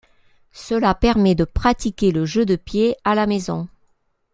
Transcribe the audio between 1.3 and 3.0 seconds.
de pratiquer le jeu de pied